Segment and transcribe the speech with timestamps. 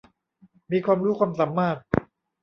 [0.71, 1.77] มีความรู้ความสามารถ